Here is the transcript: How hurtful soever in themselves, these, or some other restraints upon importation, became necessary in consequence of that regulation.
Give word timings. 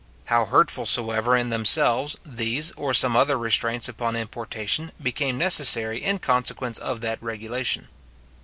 How 0.25 0.45
hurtful 0.45 0.87
soever 0.87 1.37
in 1.37 1.49
themselves, 1.49 2.17
these, 2.25 2.71
or 2.71 2.91
some 2.91 3.15
other 3.15 3.37
restraints 3.37 3.87
upon 3.87 4.15
importation, 4.15 4.91
became 4.99 5.37
necessary 5.37 6.03
in 6.03 6.17
consequence 6.17 6.79
of 6.79 7.01
that 7.01 7.21
regulation. 7.21 7.85